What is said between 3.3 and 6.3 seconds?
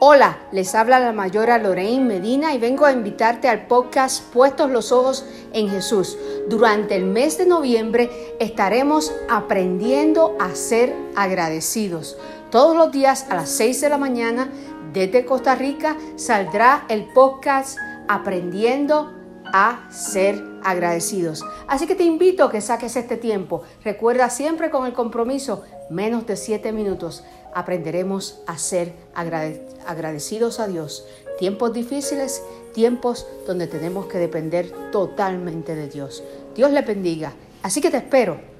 al podcast Puestos los Ojos en Jesús.